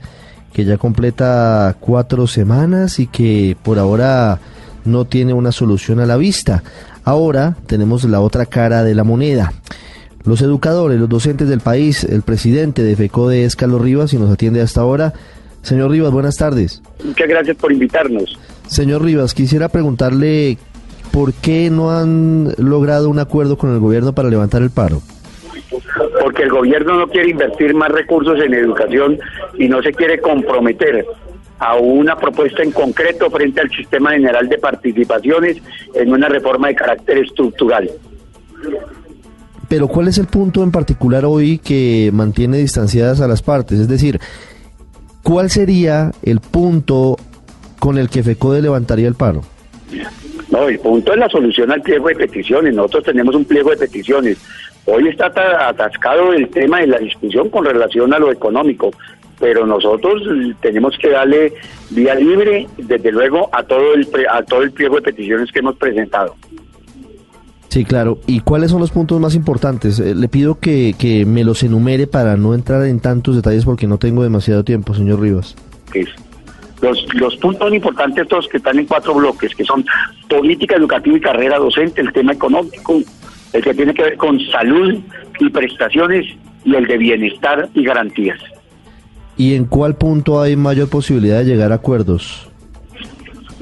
que 0.53 0.65
ya 0.65 0.77
completa 0.77 1.75
cuatro 1.79 2.27
semanas 2.27 2.99
y 2.99 3.07
que 3.07 3.55
por 3.63 3.79
ahora 3.79 4.39
no 4.85 5.05
tiene 5.05 5.33
una 5.33 5.51
solución 5.51 5.99
a 5.99 6.05
la 6.05 6.17
vista. 6.17 6.63
Ahora 7.03 7.55
tenemos 7.67 8.03
la 8.03 8.19
otra 8.19 8.45
cara 8.45 8.83
de 8.83 8.95
la 8.95 9.03
moneda. 9.03 9.53
Los 10.23 10.41
educadores, 10.41 10.99
los 10.99 11.09
docentes 11.09 11.49
del 11.49 11.61
país, 11.61 12.03
el 12.03 12.21
presidente 12.21 12.83
de 12.83 12.95
FECODE 12.95 13.45
es 13.45 13.55
Carlos 13.55 13.81
Rivas 13.81 14.13
y 14.13 14.17
nos 14.17 14.29
atiende 14.29 14.61
hasta 14.61 14.81
ahora. 14.81 15.13
Señor 15.61 15.91
Rivas, 15.91 16.11
buenas 16.11 16.37
tardes. 16.37 16.81
Muchas 17.03 17.27
gracias 17.27 17.57
por 17.57 17.71
invitarnos. 17.71 18.37
Señor 18.67 19.03
Rivas, 19.03 19.33
quisiera 19.33 19.69
preguntarle 19.69 20.57
por 21.11 21.33
qué 21.33 21.69
no 21.69 21.91
han 21.91 22.53
logrado 22.57 23.09
un 23.09 23.19
acuerdo 23.19 23.57
con 23.57 23.71
el 23.71 23.79
gobierno 23.79 24.13
para 24.13 24.29
levantar 24.29 24.61
el 24.61 24.71
paro 24.71 25.01
porque 26.21 26.43
el 26.43 26.49
gobierno 26.49 26.97
no 26.97 27.07
quiere 27.07 27.31
invertir 27.31 27.73
más 27.73 27.89
recursos 27.89 28.39
en 28.39 28.53
educación 28.53 29.19
y 29.57 29.67
no 29.67 29.81
se 29.81 29.91
quiere 29.93 30.19
comprometer 30.19 31.05
a 31.59 31.75
una 31.75 32.15
propuesta 32.15 32.63
en 32.63 32.71
concreto 32.71 33.29
frente 33.29 33.61
al 33.61 33.69
sistema 33.69 34.11
general 34.11 34.49
de 34.49 34.57
participaciones 34.57 35.57
en 35.93 36.11
una 36.11 36.27
reforma 36.27 36.69
de 36.69 36.75
carácter 36.75 37.19
estructural. 37.19 37.89
Pero 39.67 39.87
¿cuál 39.87 40.09
es 40.09 40.17
el 40.17 40.27
punto 40.27 40.63
en 40.63 40.71
particular 40.71 41.23
hoy 41.23 41.59
que 41.59 42.09
mantiene 42.13 42.57
distanciadas 42.57 43.21
a 43.21 43.27
las 43.27 43.41
partes? 43.41 43.79
Es 43.79 43.87
decir, 43.87 44.19
¿cuál 45.23 45.49
sería 45.49 46.11
el 46.23 46.39
punto 46.39 47.17
con 47.79 47.97
el 47.97 48.09
que 48.09 48.23
FECODE 48.23 48.61
levantaría 48.61 49.07
el 49.07 49.15
paro? 49.15 49.41
No, 50.49 50.67
el 50.67 50.79
punto 50.79 51.13
es 51.13 51.19
la 51.19 51.29
solución 51.29 51.71
al 51.71 51.81
pliego 51.81 52.09
de 52.09 52.15
peticiones. 52.15 52.75
Nosotros 52.75 53.05
tenemos 53.05 53.33
un 53.35 53.45
pliego 53.45 53.71
de 53.71 53.77
peticiones. 53.77 54.37
Hoy 54.85 55.07
está 55.07 55.31
atascado 55.69 56.33
el 56.33 56.49
tema 56.49 56.81
de 56.81 56.87
la 56.87 56.97
discusión 56.97 57.49
con 57.49 57.65
relación 57.65 58.13
a 58.13 58.19
lo 58.19 58.31
económico, 58.31 58.91
pero 59.39 59.65
nosotros 59.65 60.21
tenemos 60.61 60.97
que 60.97 61.09
darle 61.09 61.53
vía 61.89 62.15
libre, 62.15 62.67
desde 62.77 63.11
luego, 63.11 63.49
a 63.53 63.63
todo 63.63 63.93
el 63.93 64.07
a 64.29 64.43
todo 64.43 64.63
el 64.63 64.71
pliego 64.71 64.95
de 64.95 65.03
peticiones 65.03 65.51
que 65.51 65.59
hemos 65.59 65.77
presentado. 65.77 66.35
Sí, 67.71 67.85
claro. 67.85 68.19
¿Y 68.27 68.41
cuáles 68.41 68.69
son 68.69 68.81
los 68.81 68.91
puntos 68.91 69.17
más 69.21 69.33
importantes? 69.33 69.97
Eh, 69.97 70.13
le 70.13 70.27
pido 70.27 70.59
que, 70.59 70.93
que 70.99 71.25
me 71.25 71.45
los 71.45 71.63
enumere 71.63 72.05
para 72.05 72.35
no 72.35 72.53
entrar 72.53 72.85
en 72.85 72.99
tantos 72.99 73.37
detalles 73.37 73.63
porque 73.63 73.87
no 73.87 73.97
tengo 73.97 74.23
demasiado 74.23 74.65
tiempo, 74.65 74.93
señor 74.93 75.21
Rivas. 75.21 75.55
Los, 76.81 77.07
los 77.13 77.37
puntos 77.37 77.73
importantes 77.73 78.27
todos 78.27 78.49
que 78.49 78.57
están 78.57 78.77
en 78.77 78.87
cuatro 78.87 79.13
bloques, 79.13 79.55
que 79.55 79.63
son 79.63 79.85
política 80.27 80.75
educativa 80.75 81.15
y 81.15 81.21
carrera 81.21 81.59
docente, 81.59 82.01
el 82.01 82.11
tema 82.11 82.33
económico, 82.33 83.01
el 83.53 83.63
que 83.63 83.73
tiene 83.73 83.93
que 83.93 84.03
ver 84.03 84.17
con 84.17 84.37
salud 84.51 84.99
y 85.39 85.49
prestaciones 85.49 86.25
y 86.65 86.75
el 86.75 86.85
de 86.85 86.97
bienestar 86.97 87.69
y 87.73 87.85
garantías. 87.85 88.39
¿Y 89.37 89.55
en 89.55 89.63
cuál 89.63 89.95
punto 89.95 90.41
hay 90.41 90.57
mayor 90.57 90.89
posibilidad 90.89 91.37
de 91.37 91.45
llegar 91.45 91.71
a 91.71 91.75
acuerdos? 91.75 92.50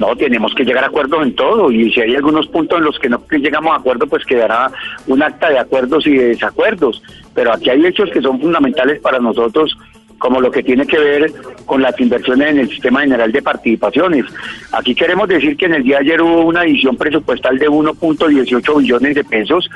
No, 0.00 0.16
tenemos 0.16 0.54
que 0.54 0.64
llegar 0.64 0.82
a 0.82 0.86
acuerdos 0.86 1.22
en 1.22 1.34
todo 1.34 1.70
y 1.70 1.92
si 1.92 2.00
hay 2.00 2.16
algunos 2.16 2.46
puntos 2.46 2.78
en 2.78 2.84
los 2.86 2.98
que 2.98 3.10
no 3.10 3.22
llegamos 3.30 3.72
a 3.72 3.76
acuerdo, 3.76 4.06
pues 4.06 4.24
quedará 4.24 4.70
un 5.06 5.22
acta 5.22 5.50
de 5.50 5.58
acuerdos 5.58 6.06
y 6.06 6.16
de 6.16 6.28
desacuerdos. 6.28 7.02
Pero 7.34 7.52
aquí 7.52 7.68
hay 7.68 7.84
hechos 7.84 8.08
que 8.10 8.22
son 8.22 8.40
fundamentales 8.40 8.98
para 9.00 9.18
nosotros 9.18 9.76
como 10.18 10.40
lo 10.40 10.50
que 10.50 10.62
tiene 10.62 10.86
que 10.86 10.98
ver 10.98 11.32
con 11.66 11.82
las 11.82 12.00
inversiones 12.00 12.48
en 12.48 12.58
el 12.60 12.70
sistema 12.70 13.02
general 13.02 13.30
de 13.30 13.42
participaciones. 13.42 14.24
Aquí 14.72 14.94
queremos 14.94 15.28
decir 15.28 15.54
que 15.58 15.66
en 15.66 15.74
el 15.74 15.82
día 15.82 15.96
de 15.96 16.04
ayer 16.04 16.22
hubo 16.22 16.46
una 16.46 16.64
edición 16.64 16.96
presupuestal 16.96 17.58
de 17.58 17.68
1.18 17.68 18.78
billones 18.78 19.14
de 19.14 19.24
pesos, 19.24 19.68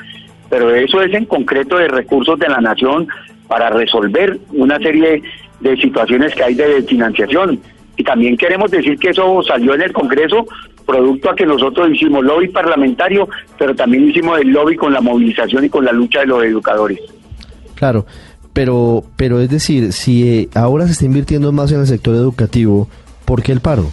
pero 0.49 0.73
eso 0.73 1.03
es 1.03 1.13
en 1.13 1.25
concreto 1.25 1.77
de 1.77 1.87
recursos 1.87 2.39
de 2.39 2.49
la 2.49 2.61
nación 2.61 3.07
para 3.47 3.69
resolver 3.69 4.39
una 4.53 4.79
serie 4.79 5.21
de 5.59 5.77
situaciones 5.77 6.33
que 6.33 6.43
hay 6.43 6.55
de 6.55 6.81
financiación. 6.81 7.59
También 8.05 8.37
queremos 8.37 8.71
decir 8.71 8.97
que 8.97 9.09
eso 9.09 9.41
salió 9.43 9.73
en 9.73 9.81
el 9.81 9.91
Congreso 9.91 10.45
producto 10.85 11.31
a 11.31 11.35
que 11.35 11.45
nosotros 11.45 11.89
hicimos 11.91 12.23
lobby 12.23 12.47
parlamentario, 12.49 13.27
pero 13.57 13.75
también 13.75 14.09
hicimos 14.09 14.39
el 14.39 14.49
lobby 14.49 14.75
con 14.75 14.93
la 14.93 15.01
movilización 15.01 15.65
y 15.65 15.69
con 15.69 15.83
la 15.83 15.91
lucha 15.91 16.19
de 16.19 16.27
los 16.27 16.43
educadores. 16.43 16.99
Claro, 17.73 18.05
pero, 18.53 19.03
pero 19.17 19.41
es 19.41 19.49
decir, 19.49 19.91
si 19.91 20.29
eh, 20.29 20.49
ahora 20.53 20.85
se 20.85 20.93
está 20.93 21.05
invirtiendo 21.05 21.51
más 21.51 21.71
en 21.71 21.81
el 21.81 21.87
sector 21.87 22.15
educativo, 22.15 22.87
¿por 23.25 23.41
qué 23.41 23.51
el 23.51 23.59
paro? 23.59 23.91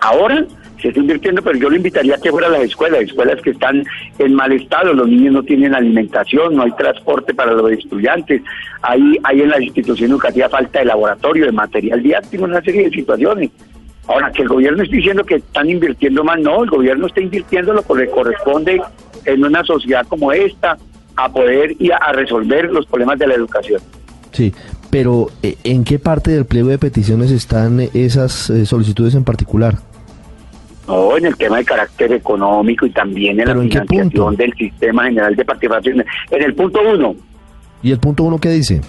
Ahora 0.00 0.46
se 0.82 0.88
está 0.88 1.00
invirtiendo, 1.00 1.40
pero 1.42 1.58
yo 1.58 1.70
lo 1.70 1.76
invitaría 1.76 2.16
a 2.16 2.18
que 2.18 2.30
fuera 2.30 2.48
a 2.48 2.50
las 2.50 2.62
escuelas, 2.62 3.02
escuelas 3.02 3.40
que 3.40 3.50
están 3.50 3.84
en 4.18 4.34
mal 4.34 4.52
estado, 4.52 4.92
los 4.92 5.08
niños 5.08 5.32
no 5.32 5.42
tienen 5.42 5.74
alimentación, 5.74 6.56
no 6.56 6.64
hay 6.64 6.72
transporte 6.72 7.32
para 7.32 7.52
los 7.52 7.70
estudiantes, 7.70 8.42
hay, 8.82 9.16
hay 9.22 9.40
en 9.42 9.50
la 9.50 9.62
institución 9.62 10.10
educativa 10.10 10.48
falta 10.48 10.80
de 10.80 10.86
laboratorio, 10.86 11.46
de 11.46 11.52
material 11.52 12.02
didáctico, 12.02 12.44
una 12.44 12.60
serie 12.60 12.84
de 12.84 12.90
situaciones. 12.90 13.50
Ahora, 14.08 14.32
que 14.32 14.42
el 14.42 14.48
gobierno 14.48 14.82
esté 14.82 14.96
diciendo 14.96 15.24
que 15.24 15.36
están 15.36 15.70
invirtiendo 15.70 16.24
más, 16.24 16.40
no, 16.40 16.64
el 16.64 16.70
gobierno 16.70 17.06
está 17.06 17.20
invirtiendo 17.20 17.72
lo 17.72 17.82
que 17.82 17.94
le 17.94 18.10
corresponde 18.10 18.82
en 19.24 19.44
una 19.44 19.62
sociedad 19.62 20.04
como 20.08 20.32
esta, 20.32 20.76
a 21.14 21.32
poder 21.32 21.76
y 21.78 21.92
a 21.92 22.12
resolver 22.12 22.72
los 22.72 22.84
problemas 22.86 23.18
de 23.20 23.28
la 23.28 23.34
educación. 23.34 23.80
Sí, 24.32 24.52
pero 24.90 25.28
eh, 25.42 25.56
¿en 25.62 25.84
qué 25.84 25.98
parte 25.98 26.32
del 26.32 26.46
pliego 26.46 26.70
de 26.70 26.78
peticiones 26.78 27.30
están 27.30 27.80
esas 27.94 28.50
eh, 28.50 28.66
solicitudes 28.66 29.14
en 29.14 29.24
particular? 29.24 29.78
No, 30.88 31.16
en 31.16 31.26
el 31.26 31.36
tema 31.36 31.58
de 31.58 31.64
carácter 31.64 32.12
económico 32.12 32.86
y 32.86 32.90
también 32.90 33.40
en 33.40 33.48
la 33.48 33.54
financiación 33.54 34.36
del 34.36 34.52
sistema 34.54 35.04
general 35.04 35.36
de 35.36 35.44
participación. 35.44 36.04
En 36.30 36.42
el 36.42 36.54
punto 36.54 36.80
uno. 36.92 37.14
¿Y 37.82 37.92
el 37.92 37.98
punto 37.98 38.24
uno 38.24 38.38
qué 38.38 38.50
dice? 38.50 38.80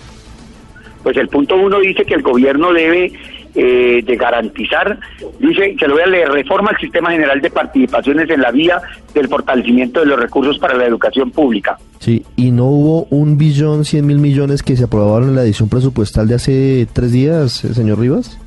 Pues 1.04 1.18
el 1.18 1.28
punto 1.28 1.56
uno 1.56 1.80
dice 1.80 2.06
que 2.06 2.14
el 2.14 2.22
gobierno 2.22 2.72
debe 2.72 3.12
eh, 3.56 4.02
de 4.04 4.16
garantizar, 4.16 4.98
dice, 5.40 5.76
que 5.76 5.88
lo 5.88 5.94
voy 5.94 6.04
a 6.04 6.08
leer, 6.08 6.30
reforma 6.30 6.72
el 6.72 6.78
sistema 6.78 7.12
general 7.12 7.40
de 7.40 7.52
participaciones 7.52 8.28
en 8.32 8.42
la 8.42 8.50
vía 8.50 8.82
del 9.14 9.28
fortalecimiento 9.28 10.00
de 10.00 10.08
los 10.08 10.20
recursos 10.20 10.58
para 10.58 10.76
la 10.76 10.88
educación 10.88 11.30
pública. 11.30 11.78
Sí, 12.00 12.24
y 12.36 12.50
no 12.50 12.66
hubo 12.66 13.04
un 13.12 13.38
billón, 13.38 13.86
cien 13.86 14.08
mil 14.08 14.18
millones 14.18 14.64
que 14.64 14.76
se 14.76 14.86
aprobaron 14.86 15.30
en 15.30 15.36
la 15.36 15.44
edición 15.44 15.70
presupuestal 15.70 16.28
de 16.28 16.36
hace 16.36 16.88
tres 16.94 17.12
días, 17.12 17.64
eh, 17.64 17.76
señor 17.76 18.00
Rivas. 18.00 18.40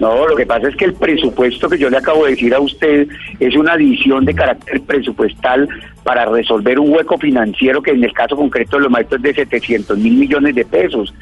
No, 0.00 0.26
lo 0.26 0.36
que 0.36 0.46
pasa 0.46 0.68
es 0.68 0.76
que 0.76 0.86
el 0.86 0.94
presupuesto 0.94 1.68
que 1.68 1.78
yo 1.78 1.90
le 1.90 1.98
acabo 1.98 2.24
de 2.24 2.32
decir 2.32 2.54
a 2.54 2.60
usted 2.60 3.06
es 3.38 3.56
una 3.56 3.74
adición 3.74 4.24
de 4.24 4.34
carácter 4.34 4.80
presupuestal 4.82 5.68
para 6.02 6.26
resolver 6.26 6.78
un 6.78 6.92
hueco 6.92 7.18
financiero 7.18 7.82
que 7.82 7.92
en 7.92 8.04
el 8.04 8.12
caso 8.12 8.36
concreto 8.36 8.76
de 8.76 8.84
los 8.84 8.90
maestros 8.90 9.20
es 9.24 9.36
de 9.36 9.42
700 9.42 9.98
mil 9.98 10.14
millones 10.14 10.54
de 10.54 10.64
pesos 10.64 11.14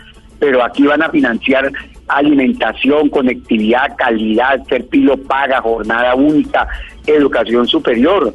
pero 0.43 0.65
aquí 0.65 0.83
van 0.83 1.01
a 1.01 1.09
financiar 1.09 1.71
alimentación, 2.09 3.09
conectividad, 3.11 3.95
calidad, 3.97 4.61
ser 4.67 4.89
pilo 4.89 5.17
paga, 5.17 5.63
jornada 5.63 6.17
única, 6.17 6.67
educación 7.07 7.69
superior. 7.69 8.35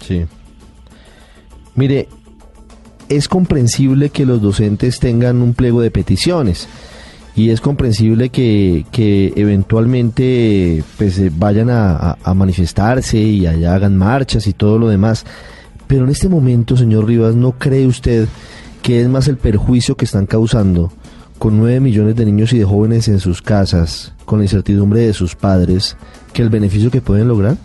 Sí. 0.00 0.24
Mire, 1.74 2.08
es 3.10 3.28
comprensible 3.28 4.08
que 4.08 4.24
los 4.24 4.40
docentes 4.40 5.00
tengan 5.00 5.42
un 5.42 5.52
pliego 5.52 5.82
de 5.82 5.90
peticiones 5.90 6.66
y 7.38 7.50
es 7.50 7.60
comprensible 7.60 8.30
que, 8.30 8.84
que 8.90 9.32
eventualmente 9.36 10.82
pues, 10.96 11.20
eh, 11.20 11.30
vayan 11.32 11.70
a, 11.70 12.16
manifestarse 12.34 13.16
y 13.16 13.46
allá 13.46 13.76
hagan 13.76 13.96
marchas 13.96 14.48
y 14.48 14.54
todo 14.54 14.76
lo 14.76 14.88
demás. 14.88 15.24
Pero 15.86 16.02
en 16.02 16.10
este 16.10 16.28
momento, 16.28 16.76
señor 16.76 17.06
Rivas, 17.06 17.36
¿no 17.36 17.52
cree 17.52 17.86
usted 17.86 18.26
que 18.82 19.00
es 19.02 19.08
más 19.08 19.28
el 19.28 19.36
perjuicio 19.36 19.96
que 19.96 20.04
están 20.04 20.26
causando 20.26 20.90
con 21.38 21.56
9 21.58 21.78
millones 21.78 22.16
de 22.16 22.26
niños 22.26 22.52
y 22.52 22.58
de 22.58 22.64
jóvenes 22.64 23.06
en 23.06 23.20
sus 23.20 23.40
casas, 23.40 24.12
con 24.24 24.40
la 24.40 24.44
incertidumbre 24.46 25.02
de 25.02 25.12
sus 25.12 25.36
padres, 25.36 25.96
que 26.32 26.42
el 26.42 26.48
beneficio 26.48 26.90
que 26.90 27.00
pueden 27.00 27.28
lograr? 27.28 27.56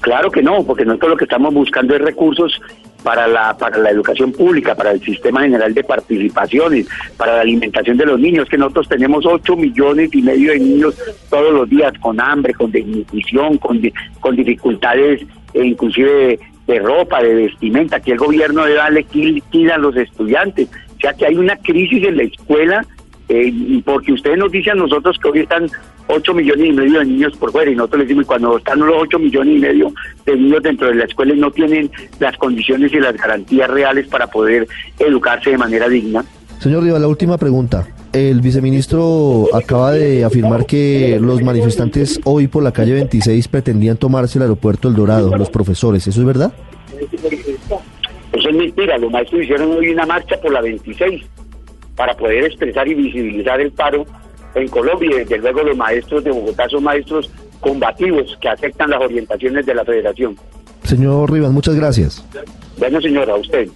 Claro 0.00 0.30
que 0.30 0.44
no, 0.44 0.62
porque 0.62 0.84
nosotros 0.84 1.10
lo 1.10 1.16
que 1.16 1.24
estamos 1.24 1.52
buscando 1.52 1.92
es 1.96 2.02
recursos 2.02 2.60
para 3.02 3.26
la, 3.28 3.56
para 3.56 3.78
la 3.78 3.90
educación 3.90 4.32
pública, 4.32 4.74
para 4.74 4.90
el 4.90 5.00
sistema 5.00 5.42
general 5.42 5.72
de 5.74 5.84
participaciones, 5.84 6.88
para 7.16 7.36
la 7.36 7.40
alimentación 7.42 7.96
de 7.96 8.06
los 8.06 8.18
niños, 8.18 8.48
que 8.48 8.58
nosotros 8.58 8.88
tenemos 8.88 9.24
8 9.24 9.56
millones 9.56 10.10
y 10.12 10.22
medio 10.22 10.52
de 10.52 10.58
niños 10.58 10.94
todos 11.30 11.52
los 11.52 11.68
días 11.68 11.92
con 12.00 12.20
hambre, 12.20 12.54
con 12.54 12.70
desnutrición, 12.70 13.58
con, 13.58 13.80
con 14.20 14.36
dificultades 14.36 15.22
e 15.54 15.64
inclusive 15.64 16.38
de, 16.66 16.78
ropa, 16.80 17.22
de 17.22 17.34
vestimenta, 17.34 18.00
que 18.00 18.12
el 18.12 18.18
gobierno 18.18 18.64
debe 18.64 18.76
darle 18.76 19.06
liquida 19.12 19.76
a 19.76 19.78
los 19.78 19.96
estudiantes. 19.96 20.68
O 20.96 21.00
sea 21.00 21.14
que 21.14 21.26
hay 21.26 21.36
una 21.36 21.56
crisis 21.56 22.04
en 22.04 22.16
la 22.16 22.24
escuela, 22.24 22.86
eh, 23.28 23.80
porque 23.84 24.12
ustedes 24.12 24.38
nos 24.38 24.50
dicen 24.50 24.72
a 24.72 24.82
nosotros 24.82 25.18
que 25.18 25.28
hoy 25.28 25.40
están 25.40 25.68
8 26.08 26.34
millones 26.34 26.66
y 26.68 26.72
medio 26.72 26.98
de 26.98 27.04
niños 27.04 27.36
por 27.36 27.52
fuera 27.52 27.70
y 27.70 27.76
nosotros 27.76 28.00
les 28.00 28.08
decimos, 28.08 28.26
cuando 28.26 28.58
están 28.58 28.80
los 28.80 28.94
8 28.98 29.18
millones 29.18 29.56
y 29.56 29.58
medio 29.58 29.92
de 30.24 30.36
niños 30.36 30.62
dentro 30.62 30.88
de 30.88 30.94
la 30.94 31.04
escuela 31.04 31.34
y 31.34 31.38
no 31.38 31.50
tienen 31.50 31.90
las 32.18 32.36
condiciones 32.36 32.92
y 32.92 32.98
las 32.98 33.14
garantías 33.16 33.70
reales 33.70 34.08
para 34.08 34.26
poder 34.26 34.66
educarse 34.98 35.50
de 35.50 35.58
manera 35.58 35.88
digna. 35.88 36.24
Señor 36.58 36.82
Rivas, 36.82 37.00
la 37.00 37.08
última 37.08 37.38
pregunta. 37.38 37.86
El 38.12 38.40
viceministro 38.40 39.54
acaba 39.54 39.92
de 39.92 40.24
afirmar 40.24 40.64
que 40.66 41.18
los 41.20 41.42
manifestantes 41.42 42.18
hoy 42.24 42.48
por 42.48 42.62
la 42.62 42.72
calle 42.72 42.94
26 42.94 43.46
pretendían 43.48 43.96
tomarse 43.96 44.38
el 44.38 44.42
aeropuerto 44.42 44.88
El 44.88 44.94
Dorado, 44.94 45.36
los 45.36 45.50
profesores. 45.50 46.06
¿Eso 46.06 46.20
es 46.20 46.26
verdad? 46.26 46.52
Eso 48.32 48.48
es 48.48 48.54
mentira. 48.54 48.98
Los 48.98 49.12
maestros 49.12 49.42
hicieron 49.42 49.72
hoy 49.72 49.90
una 49.90 50.06
marcha 50.06 50.40
por 50.40 50.52
la 50.52 50.62
26 50.62 51.22
para 51.94 52.16
poder 52.16 52.44
expresar 52.44 52.88
y 52.88 52.94
visibilizar 52.94 53.60
el 53.60 53.72
paro 53.72 54.06
en 54.54 54.68
Colombia 54.68 55.10
y 55.10 55.18
desde 55.18 55.38
luego 55.38 55.62
los 55.62 55.76
maestros 55.76 56.24
de 56.24 56.30
Bogotá 56.30 56.68
son 56.68 56.84
maestros 56.84 57.30
combativos 57.60 58.36
que 58.40 58.48
aceptan 58.48 58.90
las 58.90 59.00
orientaciones 59.00 59.66
de 59.66 59.74
la 59.74 59.84
federación. 59.84 60.36
Señor 60.84 61.30
Rivas, 61.32 61.50
muchas 61.52 61.74
gracias. 61.74 62.24
Bueno, 62.78 63.00
señora, 63.00 63.34
a 63.34 63.36
usted. 63.36 63.68